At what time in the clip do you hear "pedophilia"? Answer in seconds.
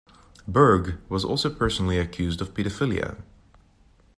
2.55-3.21